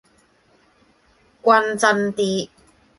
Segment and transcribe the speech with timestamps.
[1.43, 2.49] 均真啲